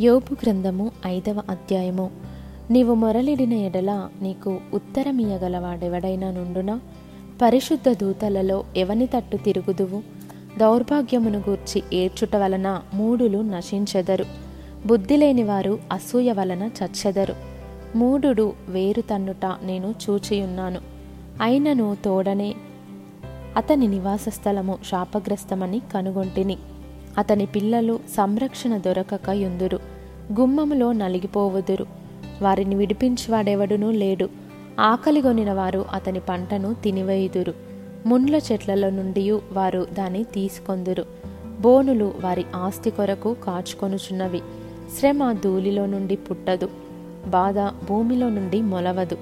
యోపు 0.00 0.34
గ్రంథము 0.34 0.90
ఐదవ 1.06 1.42
అధ్యాయము. 1.50 2.10
నీవు 2.70 2.94
మొరలిడిన 2.94 3.52
ఎడల 3.52 4.08
నీకు 4.22 4.60
ఉత్తరమియగలవాడెవడైనా 4.74 6.30
నుండునా? 6.30 6.80
పరిశుద్ధ 7.42 7.98
దూతలలో 8.00 8.64
ఎవని 8.76 9.06
తట్టు 9.06 9.36
తిరుగుదువు? 9.36 10.02
దౌర్భాగ్యమును 10.58 11.38
గూర్చి 11.38 11.82
ఏడ్చుట 11.92 12.36
వలన 12.36 12.82
మూడులు 12.94 13.38
నశించెదరు. 13.38 14.24
బుద్ధి 14.86 15.16
లేని 15.16 15.42
వారు 15.42 15.78
అసూయ 15.92 16.32
వలన 16.32 16.70
చచ్చెదరు. 16.84 17.34
మూడుడు 17.96 18.52
వేరు 18.68 19.00
తన్నుట 19.00 19.46
నేను 19.46 19.94
చూచియున్నాను. 20.10 20.80
అయినను 21.42 21.96
తోడనే 22.04 22.54
అతని 23.56 23.86
నివాస 23.86 24.24
స్థలము 24.28 24.78
శాపగ్రస్తమని 24.90 25.82
కనుగొంటిని. 25.94 26.58
అతని 27.18 27.46
పిల్లలు 27.46 28.00
సంరక్షణ 28.16 28.76
దొరకక 28.76 29.30
యుందురు. 29.30 29.78
గుమ్మములో 30.40 30.92
నలిగిపోవుదురు. 30.92 31.86
వారిని 32.42 32.74
విడిపించువాడెవడునూ 32.74 33.90
లేడు. 33.90 34.28
ఆకలిగొనిన 34.80 35.52
వారు 35.52 35.84
అతని 35.92 36.20
పంటను 36.20 36.74
తినివేయుదురు. 36.74 37.54
ముండ్ల 38.06 38.36
చెట్లలో 38.36 38.90
నుండి 38.90 39.30
వారు 39.30 39.86
దాన్ని 39.92 40.24
తీసుకొందురు. 40.24 41.04
బోనులు 41.60 42.14
వారి 42.20 42.44
ఆస్తి 42.56 42.90
కొరకు 42.90 43.36
కాచుకొనుచున్నవి. 43.44 44.40
శ్రమ 44.98 45.32
ధూళిలో 45.32 45.86
నుండి 45.86 46.16
పుట్టదు. 46.16 46.70
బాధ 47.26 47.58
భూమిలో 47.58 48.28
నుండి 48.28 48.62
మొలవదు. 48.62 49.18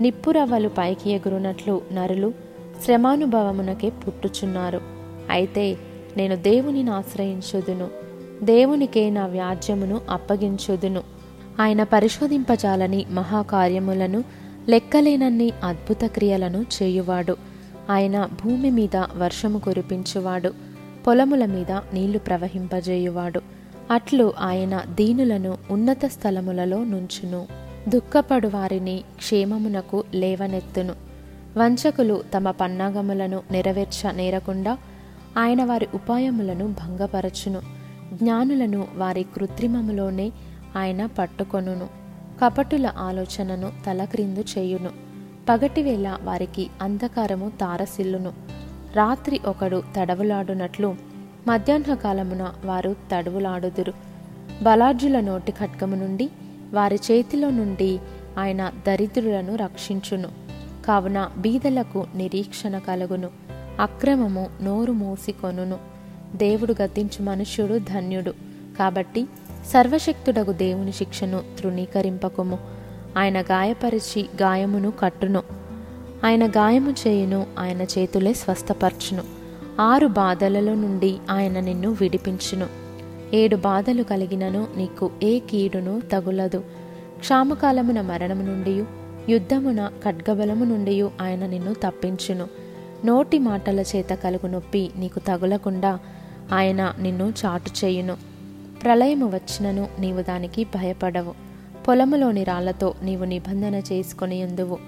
నిప్పురవ్వలు 0.00 0.68
పైకి 0.68 1.10
ఎగురునట్లు 1.10 1.82
నరులు 1.92 2.32
శ్రమానుభవమునకే 2.84 3.90
పుట్టుచున్నారు. 3.90 4.80
అయితే 5.30 5.76
నేను 6.16 6.36
దేవునిని 6.36 6.90
ఆశ్రయించుదును. 6.90 7.88
దేవునికే 8.42 9.10
నా 9.10 9.26
వ్యాజ్యమును 9.26 10.00
అప్పగించుదును. 10.10 11.02
ఆయన 11.60 11.82
పరిశోధింపజాలని 11.82 13.06
మహాకార్యములను 13.10 14.24
లెక్కలేనన్ని 14.68 15.52
అద్భుత 15.64 16.04
క్రియలను 16.04 16.66
చేయువాడు. 16.82 17.36
ఆయన 17.90 18.28
భూమి 18.44 18.70
మీద 18.70 18.96
వర్షము 18.96 19.58
కురిపించువాడు. 19.58 20.54
పొలముల 21.06 21.44
మీద 21.44 21.72
నీళ్ళు 21.72 22.18
ప్రవహింపజేయువాడు. 22.18 23.40
అట్లు 23.90 24.32
ఆయన 24.38 24.82
దీనులను 24.94 25.58
ఉన్నత 25.70 26.06
స్థలములలో 26.06 26.84
నుంచును. 26.84 27.46
దుఃఖపడు 27.88 28.48
వారిని 28.48 29.02
క్షేమమునకు 29.16 30.04
లేవనెత్తును. 30.14 30.94
వంచకులు 31.56 32.22
తమ 32.36 32.50
పన్నాగములను 32.50 33.40
నెరవేర్చ 33.50 34.12
నేరకుండా 34.12 34.78
ఆయన 35.38 35.64
వారి 35.64 35.88
ఉపాయములను 35.94 36.66
భంగపరచును. 36.66 37.60
జ్ఞానులను 38.12 38.86
వారి 38.94 39.22
కృత్రిమములోనే 39.22 40.32
ఆయన 40.76 41.06
పట్టుకొనును. 41.06 41.88
కపటుల 42.44 42.92
ఆలోచనను 42.96 43.72
తలక్రిందు 43.86 44.40
చేయును. 44.40 44.90
పగటివేళ 45.48 46.18
వారికి 46.22 46.70
అంధకారము 46.82 47.52
తారసిల్లును. 47.60 48.32
రాత్రి 48.96 49.40
ఒకడు 49.46 49.82
తడవులాడునట్లు 49.96 50.96
మధ్యాహ్న 51.48 51.94
కాలమున 51.94 52.54
వారు 52.64 52.96
తడవులాడుదురు. 53.12 53.92
బలార్జుల 54.62 55.20
నోటి 55.20 55.52
ఖడ్గము 55.52 55.96
నుండి 55.96 56.30
వారి 56.72 56.98
చేతిలో 57.10 57.50
నుండి 57.50 57.98
ఆయన 58.38 58.72
దరిద్రులను 58.86 59.56
రక్షించును. 59.56 60.28
కావున 60.86 61.30
బీదలకు 61.38 62.06
నిరీక్షణ 62.14 62.78
కలుగును. 62.78 63.49
అక్రమము 63.80 64.50
నోరు 64.62 64.92
మూసికొనును 64.92 65.78
దేవుడు 66.36 66.74
గద్దించు 66.82 67.24
మనుష్యుడు 67.24 67.78
ధన్యుడు. 67.78 68.30
కాబట్టి 68.78 69.24
సర్వశక్తుడగు 69.66 70.52
దేవుని 70.52 70.92
శిక్షను 70.92 71.40
తృణీకరింపకుము. 71.58 72.58
ఆయన 73.18 73.40
గాయపరిచి 73.40 74.22
గాయమును 74.22 74.92
కట్టును. 75.00 75.42
ఆయన 76.24 76.48
గాయము 76.48 76.90
చేయును 76.90 77.46
ఆయన 77.58 77.82
చేతులే 77.82 78.34
స్వస్థపరచును. 78.34 79.22
ఆరు 79.80 80.06
బాధలలో 80.06 80.74
నుండి 80.74 81.18
ఆయన 81.30 81.60
నిన్ను 81.60 81.96
విడిపించును. 82.00 82.66
ఏడు 83.34 83.56
బాధలు 83.56 84.02
కలిగినను 84.02 84.66
నీకు 84.76 85.10
ఏ 85.22 85.38
కీడును 85.38 86.00
తగులదు. 86.12 86.64
క్షామకాలమున 87.18 88.00
మరణము 88.00 88.42
నుండి 88.42 88.84
యుద్ధమున 89.32 89.90
ఖడ్గబలము 90.04 90.64
నుండి 90.64 91.02
ఆయన 91.02 91.46
నిన్ను 91.46 91.74
తప్పించును. 91.74 92.48
నోటి 93.04 93.38
మాటల 93.38 93.80
చేత 93.80 94.08
కలుగు 94.08 94.48
నొప్పి 94.48 94.90
నీకు 94.96 95.18
తగులకుండా 95.18 95.98
ఆయన 96.52 96.94
నిన్ను 97.00 97.32
చాటు 97.46 97.70
చేయును. 97.84 98.16
ప్రళయము 98.82 99.26
వచ్చినను 99.26 99.88
నీవు 99.98 100.22
దానికి 100.22 100.64
భయపడవు. 100.64 101.34
పొలములోని 101.88 102.44
రాళ్ళతో 102.44 102.94
నీవు 103.02 103.24
నిబంధన 103.24 103.74
చేసుకొని 103.74 104.44
ఉందువు 104.44 104.78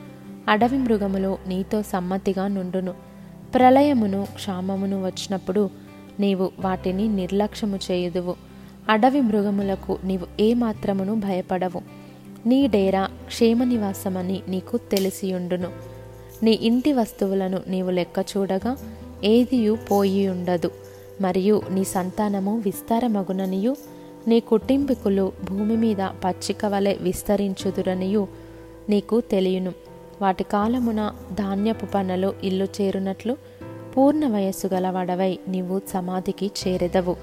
అడవి 0.48 0.78
మృగములు 0.78 1.38
నీతో 1.46 1.82
సమ్మతిగా 1.82 2.48
నుండును. 2.48 2.94
ప్రళయమును 3.54 4.26
క్షామమును 4.34 5.04
వచ్చినప్పుడు 5.04 5.70
నీవు 6.20 6.50
వాటిని 6.60 7.08
నిర్లక్ష్యము 7.08 7.78
చేయుదువు. 7.90 8.34
అడవి 8.88 9.20
మృగములకు 9.20 9.98
నీవు 10.04 10.42
ఏమాత్రమును 10.42 11.14
భయపడవు. 11.14 11.82
నీ 12.46 12.66
డేరా 12.66 13.08
క్షేమ 13.26 13.64
నివాసమని 13.64 14.42
నీకు 14.48 14.76
తెలిసియుండును. 14.76 15.91
నీ 16.42 16.58
ఇంటి 16.62 16.92
వస్తువులను 16.92 17.60
నీవు 17.68 17.90
లెక్క 17.90 18.24
చూడగా 18.36 18.76
ఏదియు 19.24 19.78
పోయి 19.90 20.28
ఉండదు. 20.28 20.70
మరియు 21.20 21.62
నీ 21.70 21.84
సంతానము 21.84 22.58
విస్తారమగుననియు 22.58 23.76
నీ 24.28 24.40
కుటుంబీకులు 24.40 25.32
భూమి 25.50 25.76
మీద 25.76 25.96
పచ్చిక 25.96 26.66
వలె 26.66 26.96
విస్తరించుదురనియు 27.00 28.28
నీకు 28.88 29.20
తెలియను. 29.20 29.72
వాటి 30.22 30.44
కాలమున 30.44 31.14
ధాన్యపు 31.32 31.86
పనులు 31.86 32.34
ఇల్లు 32.44 32.64
చేరునట్లు 32.64 33.36
పూర్ణ 33.96 34.28
వయస్సు 34.28 34.66
గలవాడవై 34.66 35.38
నీవు 35.48 35.80
సమాధికి 35.88 36.50
చేరెదవు. 36.68 37.16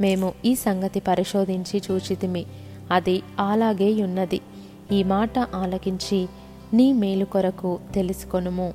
మేము 0.00 0.32
ఈ 0.44 0.54
సంగతి 0.54 1.00
పరిశోధించి 1.00 1.82
చూచితిమి. 1.90 2.46
అది 2.90 3.22
అలాగే 3.38 4.02
ఉన్నది 4.02 4.40
ఈ 4.92 5.02
మాట 5.02 5.38
ఆలకించి 5.38 6.28
నీ 6.74 6.92
మేలు 6.92 7.24
కొరకు 7.24 7.80
తెలుసుకొనుము. 7.94 8.74